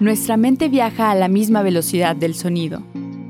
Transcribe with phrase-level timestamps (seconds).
[0.00, 2.84] Nuestra mente viaja a la misma velocidad del sonido.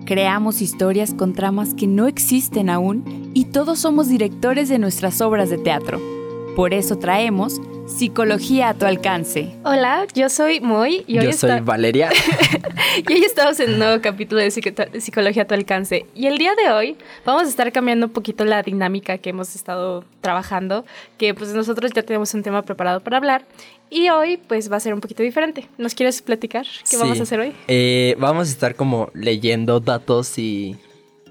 [0.05, 5.49] Creamos historias con tramas que no existen aún y todos somos directores de nuestras obras
[5.49, 6.17] de teatro.
[6.58, 9.55] Por eso traemos Psicología a tu alcance.
[9.62, 12.11] Hola, yo soy Moy y hoy Yo soy Valeria.
[13.08, 16.07] y hoy estamos en un nuevo capítulo de Psicología a tu alcance.
[16.16, 19.54] Y el día de hoy vamos a estar cambiando un poquito la dinámica que hemos
[19.54, 20.84] estado trabajando,
[21.16, 23.45] que pues nosotros ya tenemos un tema preparado para hablar.
[23.88, 25.68] Y hoy pues va a ser un poquito diferente.
[25.79, 27.52] ¿Nos quieres platicar qué vamos a hacer hoy?
[27.68, 30.76] Eh, vamos a estar como leyendo datos y...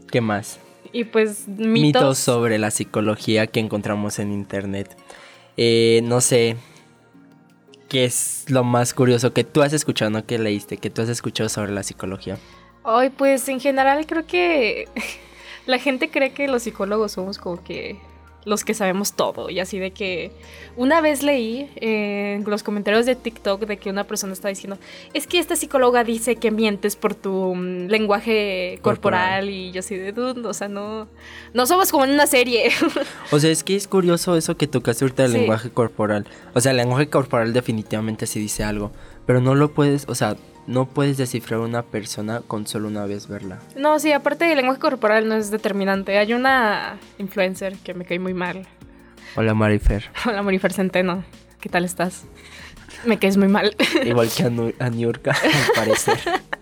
[0.09, 0.57] ¿Qué más?
[0.91, 1.67] Y pues mitos.
[1.67, 4.97] mitos sobre la psicología que encontramos en internet.
[5.57, 6.55] Eh, no sé,
[7.89, 11.09] ¿qué es lo más curioso que tú has escuchado, no que leíste, que tú has
[11.09, 12.37] escuchado sobre la psicología?
[12.83, 14.87] Hoy, pues en general creo que
[15.65, 17.99] la gente cree que los psicólogos somos como que
[18.47, 19.49] los que sabemos todo.
[19.49, 20.31] Y así de que
[20.75, 24.77] una vez leí en los comentarios de TikTok de que una persona estaba diciendo,
[25.13, 29.49] es que esta psicóloga dice que mientes por tu mm, lenguaje corporal.
[29.49, 31.07] y yo así de, dude, o sea, no,
[31.53, 32.71] no somos como en una serie.
[33.31, 36.25] O sea, es que es curioso eso que tocaste ahorita del lenguaje corporal.
[36.53, 38.91] O sea, el lenguaje corporal definitivamente sí dice algo,
[39.25, 40.37] pero no lo puedes, o sea,
[40.67, 43.59] no puedes descifrar una persona con solo una vez verla.
[43.75, 46.17] No, sí, aparte el lenguaje corporal no es determinante.
[46.17, 48.67] Hay una influencer que me cae muy mal.
[49.35, 50.05] Hola Marifer.
[50.25, 51.23] Hola Marifer Centeno.
[51.59, 52.25] ¿Qué tal estás?
[53.05, 53.75] Me caes muy mal.
[54.03, 54.43] Igual que
[54.79, 56.19] a, a Niurka, al parecer.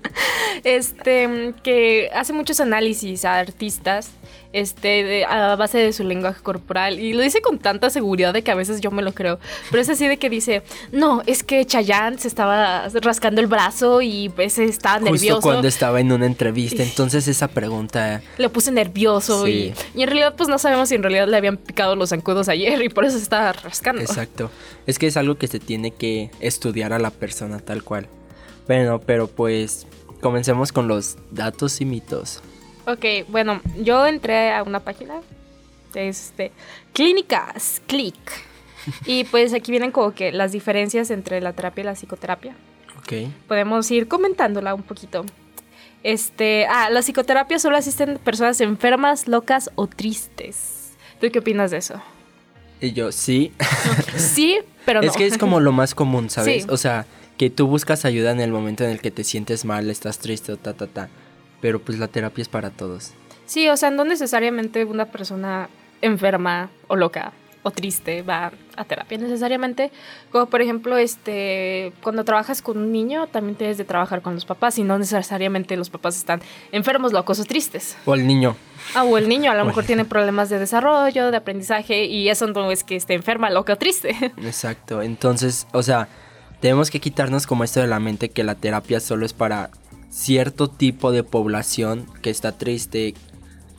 [0.64, 4.12] Este, que hace muchos análisis a artistas
[4.56, 6.98] este, a base de su lenguaje corporal.
[6.98, 9.38] Y lo dice con tanta seguridad de que a veces yo me lo creo.
[9.70, 14.02] Pero es así de que dice, no, es que Chayanne se estaba rascando el brazo
[14.02, 15.36] y pues estaba nervioso.
[15.36, 16.84] Justo cuando estaba en una entrevista.
[16.84, 18.22] Entonces esa pregunta...
[18.38, 21.58] Lo puse nervioso y, y, en realidad pues no sabemos si en realidad le habían
[21.58, 24.02] picado los zancudos ayer y por eso se estaba rascando.
[24.02, 24.50] Exacto.
[24.88, 28.08] Es que es algo que se tiene que estudiar a la persona tal cual.
[28.68, 29.86] Bueno, pero pues
[30.22, 32.42] comencemos con los datos y mitos.
[32.88, 35.22] Ok, bueno, yo entré a una página,
[35.94, 36.52] este,
[36.94, 38.16] Clínicas, Click.
[39.06, 42.56] y pues aquí vienen como que las diferencias entre la terapia y la psicoterapia.
[43.00, 43.30] Ok.
[43.48, 45.26] Podemos ir comentándola un poquito.
[46.04, 50.92] Este, ah, la psicoterapia solo asisten personas enfermas, locas o tristes.
[51.20, 52.02] ¿Tú qué opinas de eso?
[52.80, 53.52] Y yo, sí.
[54.16, 55.08] sí, pero no.
[55.08, 56.68] Es que es como lo más común, ¿sabes?
[56.70, 59.90] O sea, que tú buscas ayuda en el momento en el que te sientes mal,
[59.90, 61.10] estás triste o ta, ta, ta
[61.62, 63.14] pero pues la terapia es para todos.
[63.46, 65.70] Sí, o sea, no necesariamente una persona
[66.02, 69.92] enferma o loca o triste va a terapia necesariamente.
[70.32, 74.46] Como por ejemplo, este, cuando trabajas con un niño, también tienes de trabajar con los
[74.46, 76.42] papás y no necesariamente los papás están
[76.72, 77.98] enfermos, locos o tristes.
[78.06, 78.56] O el niño.
[78.94, 82.46] Ah, o el niño a lo mejor tiene problemas de desarrollo, de aprendizaje y eso
[82.46, 84.12] no es que esté enferma, loca o triste.
[84.38, 85.02] Exacto.
[85.02, 86.08] Entonces, o sea,
[86.66, 89.70] tenemos que quitarnos como esto de la mente que la terapia solo es para
[90.10, 93.14] cierto tipo de población que está triste,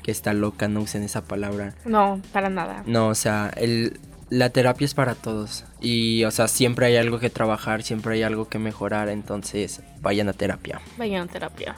[0.04, 1.74] que está loca, no usen esa palabra.
[1.84, 2.84] No, para nada.
[2.86, 3.98] No, o sea, el,
[4.30, 5.64] la terapia es para todos.
[5.80, 10.28] Y, o sea, siempre hay algo que trabajar, siempre hay algo que mejorar, entonces vayan
[10.28, 10.80] a terapia.
[10.96, 11.74] Vayan a terapia.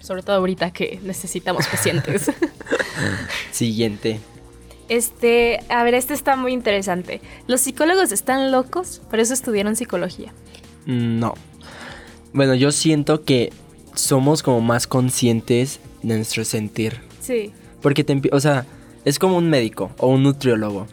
[0.00, 2.32] Sobre todo ahorita que necesitamos pacientes.
[3.52, 4.18] Siguiente.
[4.92, 7.22] Este, a ver, este está muy interesante.
[7.46, 9.00] ¿Los psicólogos están locos?
[9.08, 10.34] Por eso estudiaron psicología.
[10.84, 11.32] No.
[12.34, 13.54] Bueno, yo siento que
[13.94, 17.00] somos como más conscientes de nuestro sentir.
[17.20, 17.52] Sí.
[17.80, 18.66] Porque te, o sea,
[19.06, 20.86] es como un médico o un nutriólogo.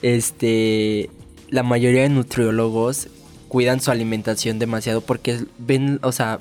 [0.00, 1.10] Este,
[1.50, 3.08] la mayoría de nutriólogos
[3.48, 6.38] cuidan su alimentación demasiado porque ven, o sea,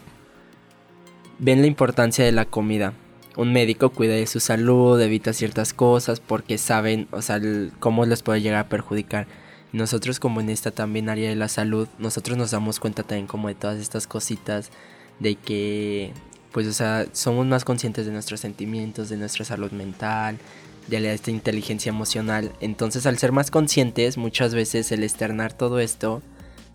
[1.37, 2.93] ven la importancia de la comida.
[3.35, 7.41] Un médico cuida de su salud, evita ciertas cosas porque saben, o sea,
[7.79, 9.27] cómo les puede llegar a perjudicar.
[9.71, 13.47] Nosotros como en esta también área de la salud, nosotros nos damos cuenta también como
[13.47, 14.69] de todas estas cositas
[15.19, 16.13] de que,
[16.51, 20.37] pues, o sea, somos más conscientes de nuestros sentimientos, de nuestra salud mental,
[20.87, 22.51] de esta inteligencia emocional.
[22.61, 26.21] Entonces, al ser más conscientes, muchas veces el externar todo esto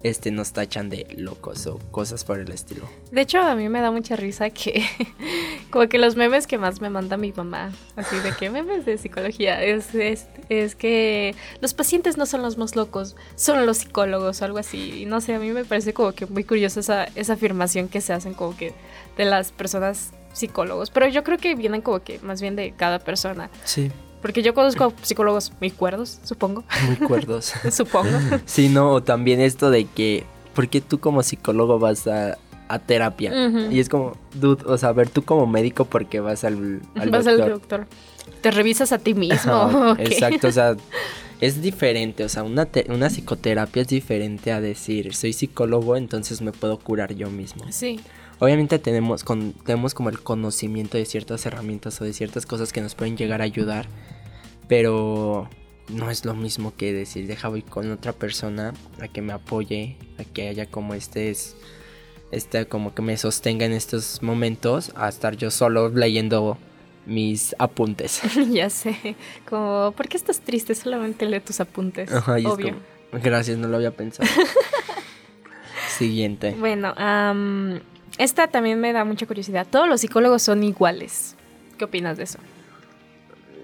[0.03, 2.89] este, nos tachan de locos o cosas por el estilo.
[3.11, 4.85] De hecho, a mí me da mucha risa que,
[5.71, 8.99] como que los memes que más me manda mi mamá, así de que memes de
[8.99, 14.45] psicología, es, es, que los pacientes no son los más locos, son los psicólogos o
[14.45, 15.03] algo así.
[15.03, 18.01] Y no sé, a mí me parece como que muy curiosa esa, esa afirmación que
[18.01, 18.75] se hacen como que
[19.17, 22.99] de las personas psicólogos, pero yo creo que vienen como que más bien de cada
[23.01, 23.51] persona.
[23.65, 23.91] Sí.
[24.21, 26.65] Porque yo conozco psicólogos muy cuerdos, supongo.
[26.87, 27.53] Muy cuerdos.
[27.71, 28.11] supongo.
[28.47, 30.25] Sí, no, o también esto de que,
[30.55, 32.37] ¿por qué tú como psicólogo vas a,
[32.87, 33.33] terapia?
[33.71, 36.83] Y es como, dude, o sea, a ver, tú como médico, ¿por qué vas al,
[36.97, 37.87] al vas al doctor?
[38.43, 39.95] Te revisas a ti mismo.
[39.99, 40.77] Exacto, o sea,
[41.41, 46.43] es diferente, o sea, una, te- una psicoterapia es diferente a decir, soy psicólogo, entonces
[46.43, 47.65] me puedo curar yo mismo.
[47.71, 48.01] Sí.
[48.41, 52.81] Obviamente tenemos, con, tenemos como el conocimiento de ciertas herramientas o de ciertas cosas que
[52.81, 53.87] nos pueden llegar a ayudar,
[54.69, 55.49] pero
[55.89, 59.97] no es lo mismo que decir, deja voy con otra persona a que me apoye,
[60.19, 61.57] a que haya como este, es-
[62.31, 66.59] este como que me sostenga en estos momentos, a estar yo solo leyendo
[67.07, 68.21] mis apuntes.
[68.51, 69.17] ya sé.
[69.49, 70.75] Como, ¿por qué estás triste?
[70.75, 72.13] Solamente lee tus apuntes.
[72.13, 72.77] Ajá, y Obvio.
[73.11, 74.29] como, gracias, no lo había pensado.
[75.97, 76.55] Siguiente.
[76.59, 77.81] Bueno, am,
[78.19, 79.67] esta también me da mucha curiosidad.
[79.71, 81.35] Todos los psicólogos son iguales.
[81.79, 82.39] ¿Qué opinas de eso?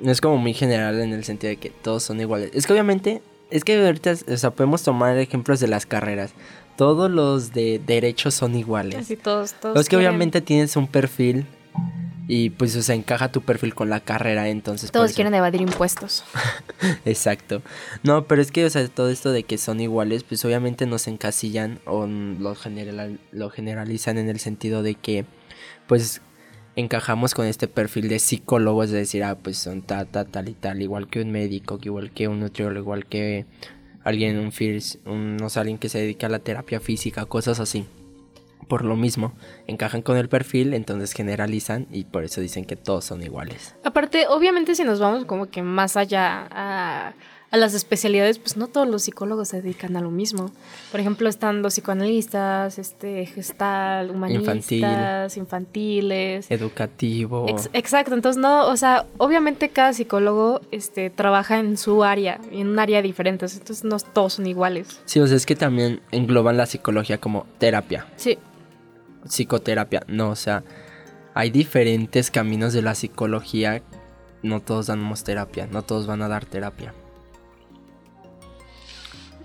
[0.04, 2.50] Es como muy general en el sentido de que todos son iguales.
[2.54, 6.32] Es que obviamente, es que ahorita, o sea, podemos tomar ejemplos de las carreras.
[6.76, 8.96] Todos los de derecho son iguales.
[8.98, 9.78] Así todos, todos.
[9.80, 11.46] es que quieren- obviamente tienes un perfil
[12.26, 14.91] y pues o sea, encaja tu perfil con la carrera, entonces...
[14.91, 16.25] Todos quieren evadir impuestos.
[17.05, 17.62] Exacto.
[18.03, 21.06] No, pero es que, o sea, todo esto de que son iguales, pues obviamente nos
[21.06, 25.26] encasillan o lo, general, lo generalizan en el sentido de que,
[25.87, 26.23] pues,
[26.76, 30.55] encajamos con este perfil de psicólogo, es decir, ah, pues son ta, ta, tal y
[30.55, 33.44] tal, igual que un médico, igual que un nutriólogo, igual que
[34.03, 37.61] alguien, un FIRS, un, no sé, alguien que se dedica a la terapia física, cosas
[37.61, 37.87] así.
[38.69, 39.32] Por lo mismo,
[39.66, 43.75] encajan con el perfil, entonces generalizan y por eso dicen que todos son iguales.
[43.84, 47.12] Aparte, obviamente, si nos vamos como que más allá a,
[47.50, 50.50] a las especialidades, pues no todos los psicólogos se dedican a lo mismo.
[50.90, 56.50] Por ejemplo, están los psicoanalistas, este, gestal, humanistas, infantiles.
[56.50, 57.46] Educativo.
[57.49, 62.69] Ex- exacto, entonces no, o sea, obviamente cada psicólogo este, trabaja en su área, en
[62.69, 65.00] un área diferente, entonces no todos son iguales.
[65.05, 68.38] Sí, o sea, es que también engloban la psicología como terapia, Sí,
[69.26, 70.03] psicoterapia.
[70.06, 70.65] No, o sea,
[71.35, 73.82] hay diferentes caminos de la psicología.
[74.43, 76.94] No todos damos terapia, no todos van a dar terapia.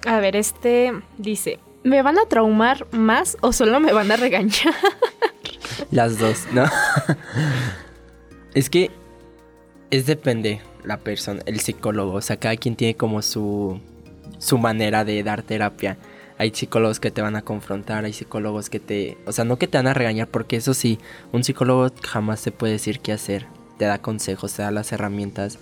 [0.06, 4.74] a ver, este dice, ¿me van a traumar más o solo me van a regañar?
[5.92, 6.66] Las dos, ¿no?
[8.54, 8.92] es que
[9.92, 12.14] es depende la persona, el psicólogo.
[12.14, 13.80] O sea, cada quien tiene como su,
[14.38, 15.98] su manera de dar terapia.
[16.39, 19.18] Hay psicólogos que te van a confrontar, hay psicólogos que te...
[19.27, 20.97] O sea, no que te van a regañar, porque eso sí,
[21.33, 23.45] un psicólogo jamás te puede decir qué hacer.
[23.77, 25.59] Te da consejos, te da las herramientas.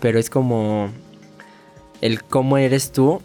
[0.00, 0.90] Pero es como...
[2.02, 3.22] El cómo eres tú,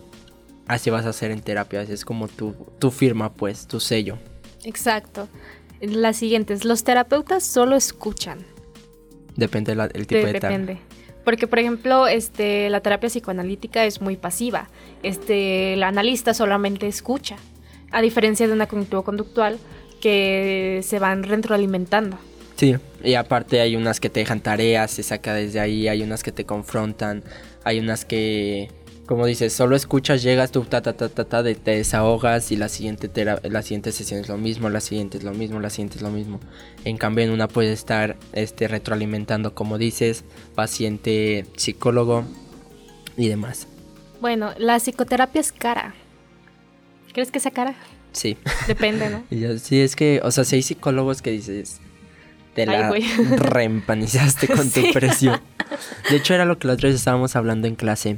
[0.68, 1.81] así vas a hacer en terapia.
[1.81, 4.18] Es como tu, tu firma, pues, tu sello.
[4.63, 5.27] Exacto.
[5.81, 8.45] La siguiente es, los terapeutas solo escuchan.
[9.36, 10.57] Depende la- el tipo De- de, terapia.
[10.59, 10.81] depende.
[11.23, 14.69] Porque, por ejemplo, este, la terapia psicoanalítica es muy pasiva.
[15.03, 17.38] Este, el analista solamente escucha.
[17.91, 19.59] A diferencia de una cognitivo-conductual
[20.01, 22.18] que se van retroalimentando.
[22.62, 26.22] Sí, y aparte hay unas que te dejan tareas, se saca desde ahí, hay unas
[26.22, 27.24] que te confrontan,
[27.63, 28.69] hay unas que,
[29.08, 32.58] como dices, solo escuchas, llegas tú, ta, ta, ta, ta, ta, de- te desahogas y
[32.58, 35.72] la siguiente, tera- la siguiente sesión es lo mismo, la siguiente es lo mismo, la
[35.72, 36.40] siguiente es lo mismo.
[36.86, 40.24] En cambio, en una puede estar este, retroalimentando, como dices,
[40.54, 42.25] paciente, psicólogo
[43.18, 43.66] y demás.
[44.22, 45.96] Bueno, la psicoterapia es cara.
[47.12, 47.74] ¿Crees que sea cara?
[48.12, 48.38] Sí.
[48.68, 49.24] Depende, ¿no?
[49.60, 51.81] Sí, es que, o sea, si hay psicólogos que dices,
[52.53, 52.89] te la
[53.38, 54.83] reempanizaste con Sí.
[54.88, 55.39] tu precio.
[56.09, 58.18] De hecho, era lo que la otra vez estábamos hablando en clase,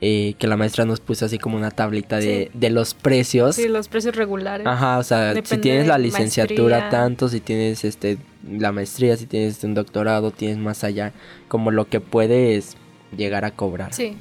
[0.00, 3.56] eh, que la maestra nos puso así como una tablita de, de los precios.
[3.56, 4.66] Sí, los precios regulares.
[4.66, 6.90] Ajá, o sea, si tienes la licenciatura maestría.
[7.00, 8.18] tanto, si tienes este
[8.48, 11.12] la maestría, si tienes un doctorado, tienes más allá,
[11.48, 12.76] como lo que puedes
[13.16, 13.92] llegar a cobrar.
[13.92, 14.16] Sí.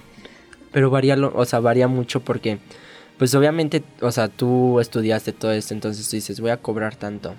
[0.72, 2.58] Pero varía, lo- o sea, varía mucho porque,
[3.20, 7.36] pues obviamente, o sea, tú estudiaste todo esto, entonces tú dices, voy a cobrar tanto.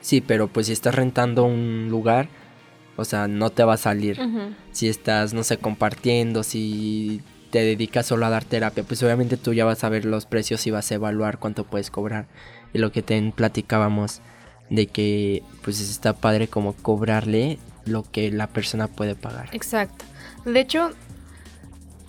[0.00, 2.28] Sí, pero pues si estás rentando un lugar,
[2.96, 4.18] o sea, no te va a salir.
[4.72, 9.54] Si estás, no sé, compartiendo, si te dedicas solo a dar terapia, pues obviamente tú
[9.54, 12.26] ya vas a ver los precios y vas a evaluar cuánto puedes cobrar.
[12.72, 14.20] Y lo que te platicábamos
[14.70, 19.48] de que, pues está padre como cobrarle lo que la persona puede pagar.
[19.52, 20.04] Exacto.
[20.44, 20.90] De hecho,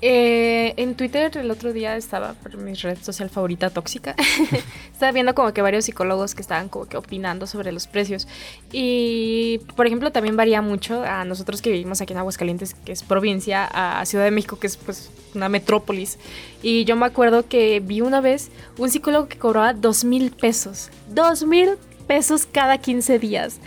[0.02, 4.16] eh, en Twitter el otro día estaba por mi red social favorita tóxica.
[4.94, 8.28] estaba viendo como que varios psicólogos que estaban como que opinando sobre los precios.
[8.72, 13.04] Y, por ejemplo, también varía mucho a nosotros que vivimos aquí en Aguascalientes, que es
[13.04, 16.18] provincia, a Ciudad de México, que es pues una metrópolis.
[16.64, 20.90] Y yo me acuerdo que vi una vez un psicólogo que cobraba dos mil pesos.
[21.10, 21.78] Dos mil
[22.08, 23.60] pesos cada 15 días.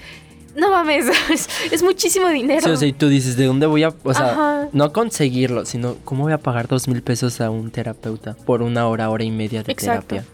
[0.54, 2.62] No mames, es, es muchísimo dinero.
[2.62, 3.94] Sí, o sea, y tú dices, ¿de dónde voy a...?
[4.02, 4.68] O sea, Ajá.
[4.73, 8.87] no conseguirlo, sino ¿cómo voy a pagar dos mil pesos a un terapeuta por una
[8.87, 10.09] hora, hora y media de Exacto.
[10.09, 10.30] terapia?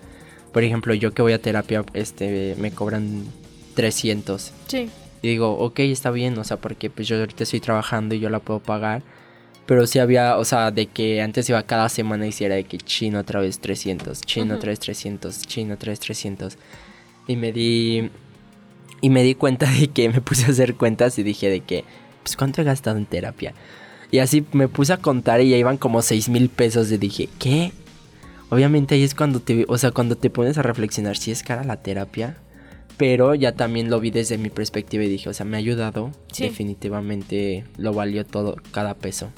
[0.52, 3.24] Por ejemplo, yo que voy a terapia, este, me cobran
[3.74, 4.52] 300.
[4.66, 4.90] Sí.
[5.22, 8.30] Y digo, ok, está bien, o sea, porque pues yo ahorita estoy trabajando y yo
[8.30, 9.02] la puedo pagar.
[9.66, 12.78] Pero sí había, o sea, de que antes iba cada semana y hiciera de que
[12.78, 16.56] chino otra vez 300, chino otra vez 300, chino otra vez 300.
[17.26, 18.10] Y me di...
[19.00, 21.84] Y me di cuenta de que me puse a hacer cuentas y dije de que,
[22.22, 23.54] pues, ¿cuánto he gastado en terapia?
[24.10, 27.28] Y así me puse a contar y ya iban como 6 mil pesos y dije,
[27.38, 27.72] ¿qué?
[28.50, 31.64] Obviamente ahí es cuando te, o sea, cuando te pones a reflexionar si es cara
[31.64, 32.36] la terapia.
[32.96, 36.10] Pero ya también lo vi desde mi perspectiva y dije, o sea, me ha ayudado.
[36.32, 36.44] Sí.
[36.44, 39.30] Definitivamente lo valió todo, cada peso.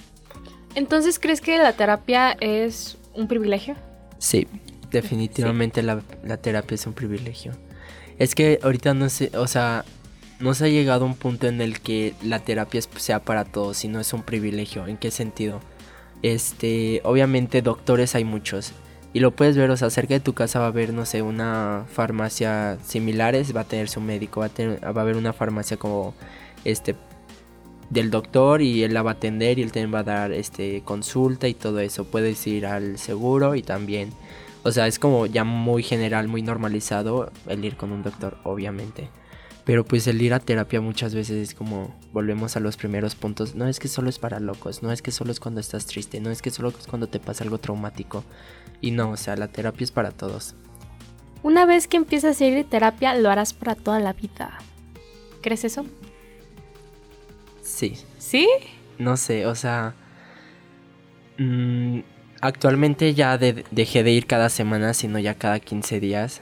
[0.75, 3.75] Entonces, ¿crees que la terapia es un privilegio?
[4.19, 4.47] Sí,
[4.91, 7.53] definitivamente la, la terapia es un privilegio.
[8.21, 9.85] Es que ahorita no sé, o sea,
[10.41, 13.45] no se ha llegado a un punto en el que la terapia es- sea para
[13.45, 14.87] todos, sino es un privilegio.
[14.87, 15.61] ¿En qué sentido?
[16.23, 18.73] Este, obviamente doctores hay muchos.
[19.15, 21.23] Y lo puedes ver, o sea, cerca de tu casa va a haber, no sé,
[21.23, 25.33] una farmacia similares, va a tener su médico, va a, tener, va a haber una
[25.33, 26.15] farmacia como,
[26.65, 26.95] este,
[27.89, 30.83] del doctor y él la va a atender y él también va a dar, este,
[30.83, 32.05] consulta y todo eso.
[32.05, 34.11] Puedes ir al seguro y también,
[34.63, 39.09] o sea, es como ya muy general, muy normalizado el ir con un doctor, obviamente.
[39.65, 43.55] Pero pues el ir a terapia muchas veces es como volvemos a los primeros puntos.
[43.55, 46.21] No es que solo es para locos, no es que solo es cuando estás triste,
[46.21, 48.25] no es que solo es cuando te pasa algo traumático.
[48.81, 50.55] Y no, o sea, la terapia es para todos.
[51.43, 54.59] Una vez que empiezas a ir a terapia, lo harás para toda la vida.
[55.41, 55.87] ¿Crees eso?
[57.63, 58.49] Sí, ¿Sí?
[58.99, 59.95] no sé, o sea...
[61.39, 62.01] mm,
[62.41, 66.41] actualmente ya de- dejé de ir cada semana, sino ya cada 15 días.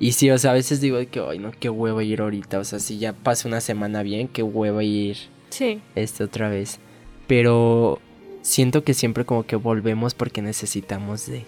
[0.00, 2.58] Y sí, o sea, a veces digo que, ay, no, qué huevo ir ahorita.
[2.60, 5.16] O sea, si ya pasé una semana bien, qué huevo ir
[5.50, 5.80] Sí.
[5.96, 6.78] este otra vez.
[7.26, 8.00] Pero
[8.42, 11.44] siento que siempre como que volvemos porque necesitamos de,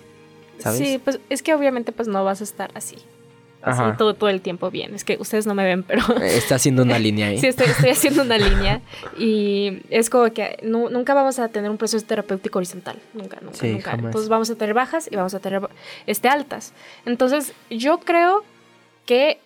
[0.58, 0.78] ¿sabes?
[0.78, 2.96] Sí, pues es que obviamente pues no vas a estar así.
[3.62, 4.94] Así todo, todo el tiempo bien.
[4.94, 7.38] Es que ustedes no me ven, pero Eh, Está haciendo una línea ahí.
[7.38, 8.80] sí estoy, estoy haciendo una línea.
[9.18, 12.98] Y es como que nu- nunca vamos a tener un proceso terapéutico horizontal.
[13.14, 13.90] Nunca, nunca, Sí, nunca.
[13.90, 14.06] jamás.
[14.06, 15.60] Entonces vamos a tener bajas y vamos a tener
[16.06, 16.72] este, altas.
[17.06, 18.44] Entonces yo creo
[19.06, 19.38] que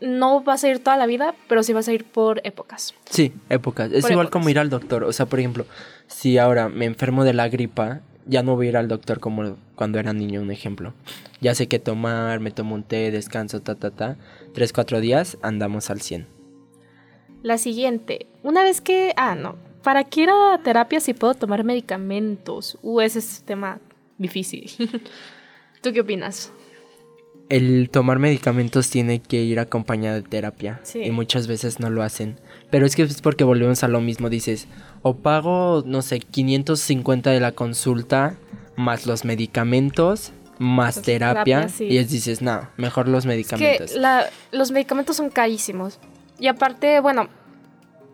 [0.00, 2.94] no vas a ir toda la vida, pero sí vas a ir por épocas.
[3.08, 3.90] Sí, épocas.
[3.92, 4.32] Es Por igual épocas.
[4.40, 5.04] como ir al doctor.
[5.04, 5.64] O sea, por ejemplo,
[6.06, 9.56] si ahora me enfermo de la gripa, ya no voy a ir al doctor como
[9.74, 10.94] cuando era niño, un ejemplo.
[11.40, 14.16] Ya sé qué tomar, me tomo un té, descanso, ta, ta, ta.
[14.52, 16.26] Tres, cuatro días, andamos al 100.
[17.42, 21.62] La siguiente, una vez que, ah, no, ¿para qué ir a terapia si puedo tomar
[21.62, 22.78] medicamentos?
[22.82, 23.80] Uh, ese es tema
[24.18, 24.70] difícil.
[25.82, 26.52] ¿Tú qué opinas?
[27.48, 30.80] El tomar medicamentos tiene que ir acompañado de terapia.
[30.82, 31.02] Sí.
[31.04, 32.40] Y muchas veces no lo hacen.
[32.70, 34.28] Pero es que es porque volvemos a lo mismo.
[34.28, 34.66] Dices,
[35.02, 38.36] o pago, no sé, 550 de la consulta,
[38.74, 41.44] más los medicamentos, más terapia.
[41.60, 41.84] terapia, sí.
[41.84, 43.92] Y es dices, no, mejor los Es medicamentos.
[43.92, 46.00] que la- los medicamentos son carísimos.
[46.40, 47.28] Y aparte, bueno,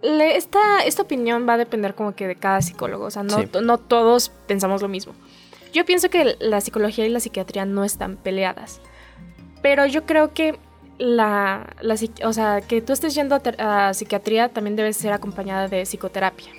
[0.03, 3.07] le- esta, esta opinión va a depender como que de cada psicólogo.
[3.07, 3.49] O sea, no, Sí.
[3.63, 5.15] no todos pensamos lo mismo.
[5.73, 8.83] Yo pienso que la psicología y la psiquiatría no están peleadas.
[9.63, 10.59] Pero yo creo que
[10.99, 15.83] la, la o sea, que tú estés yendo a, psiquiatría también debe ser acompañada de
[15.85, 16.53] psicoterapia.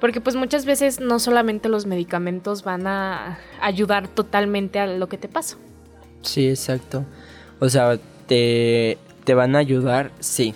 [0.00, 5.16] Porque pues muchas veces no solamente los medicamentos van a ayudar totalmente a lo que
[5.16, 5.56] te pasa.
[6.20, 7.04] Sí, exacto.
[7.60, 10.54] O sea, te, te van a ayudar, sí.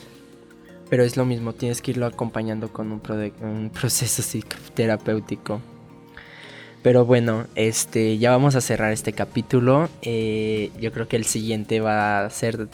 [0.90, 3.00] Pero es lo mismo, tienes que irlo acompañando con un,
[3.40, 5.60] un proceso psicoterapéutico.
[6.82, 9.88] Pero bueno, este, ya vamos a cerrar este capítulo.
[10.02, 12.68] Eh, yo creo que el siguiente va a ser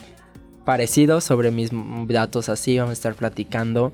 [0.63, 1.71] parecido sobre mis
[2.07, 2.77] datos así.
[2.77, 3.93] Vamos a estar platicando.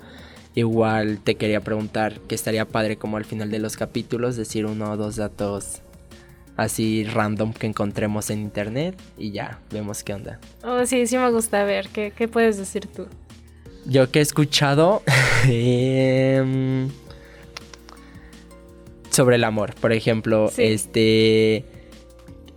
[0.55, 4.91] Igual te quería preguntar que estaría padre como al final de los capítulos decir uno
[4.91, 5.81] o dos datos
[6.57, 10.39] así random que encontremos en internet y ya, vemos qué onda.
[10.63, 11.89] Oh, sí, sí me gusta ver.
[11.89, 13.07] ¿Qué, qué puedes decir tú?
[13.85, 15.01] Yo que he escuchado
[15.47, 16.89] em,
[19.13, 20.63] sobre el amor, por ejemplo, Sí.
[20.63, 21.65] este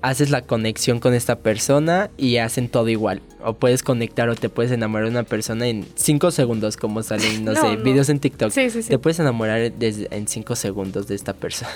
[0.03, 3.23] haces la conexión con esta persona y hacen todo igual.
[3.43, 7.45] O puedes conectar o te puedes enamorar de una persona en 5 segundos, como salen,
[7.45, 7.83] no, No, sé, no.
[7.83, 8.53] videos en TikTok.
[8.53, 8.89] Sí, sí, sí.
[8.91, 11.73] Te puedes enamorar desde, en 5 segundos de esta persona.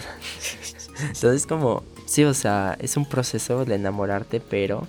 [1.14, 4.87] Entonces como, sí, o sea, es un proceso de enamorarte, pero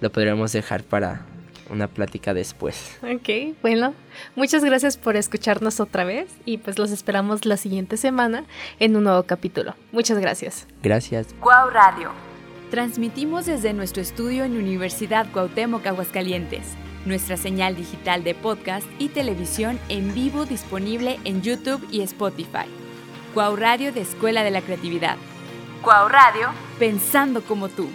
[0.00, 1.24] lo podríamos dejar para
[1.70, 2.98] una plática después.
[3.02, 3.94] Ok, bueno,
[4.36, 8.44] muchas gracias por escucharnos otra vez y pues los esperamos la siguiente semana
[8.78, 9.74] en un nuevo capítulo.
[9.92, 10.66] Muchas gracias.
[10.82, 11.34] Gracias.
[11.40, 12.10] Cuau Radio.
[12.70, 16.66] Transmitimos desde nuestro estudio en Universidad Cuauhtémoc, Aguascalientes.
[17.06, 22.66] Nuestra señal digital de podcast y televisión en vivo disponible en YouTube y Spotify.
[23.32, 25.16] Cuau Radio de Escuela de la Creatividad.
[25.82, 26.48] Cuau Radio,
[26.78, 27.88] pensando como tú.